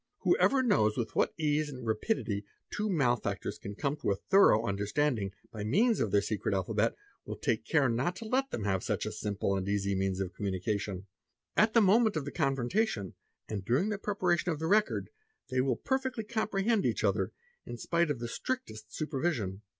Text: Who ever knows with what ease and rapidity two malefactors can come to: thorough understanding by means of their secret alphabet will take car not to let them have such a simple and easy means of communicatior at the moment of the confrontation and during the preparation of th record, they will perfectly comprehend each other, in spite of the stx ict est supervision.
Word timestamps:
Who 0.21 0.35
ever 0.37 0.63
knows 0.63 0.97
with 0.97 1.15
what 1.15 1.31
ease 1.37 1.69
and 1.69 1.85
rapidity 1.85 2.43
two 2.71 2.89
malefactors 2.89 3.59
can 3.59 3.75
come 3.75 3.97
to: 3.97 4.15
thorough 4.31 4.65
understanding 4.65 5.31
by 5.51 5.63
means 5.63 5.99
of 5.99 6.09
their 6.09 6.23
secret 6.23 6.55
alphabet 6.55 6.95
will 7.23 7.35
take 7.35 7.69
car 7.69 7.87
not 7.87 8.15
to 8.15 8.25
let 8.25 8.49
them 8.49 8.63
have 8.63 8.83
such 8.83 9.05
a 9.05 9.11
simple 9.11 9.55
and 9.55 9.69
easy 9.69 9.93
means 9.93 10.19
of 10.19 10.33
communicatior 10.33 11.03
at 11.55 11.75
the 11.75 11.81
moment 11.81 12.15
of 12.15 12.25
the 12.25 12.31
confrontation 12.31 13.13
and 13.47 13.63
during 13.63 13.89
the 13.89 13.99
preparation 13.99 14.51
of 14.51 14.57
th 14.57 14.67
record, 14.67 15.11
they 15.49 15.61
will 15.61 15.75
perfectly 15.75 16.23
comprehend 16.23 16.83
each 16.83 17.03
other, 17.03 17.31
in 17.67 17.77
spite 17.77 18.09
of 18.09 18.17
the 18.17 18.25
stx 18.25 18.49
ict 18.53 18.71
est 18.71 18.91
supervision. 18.91 19.61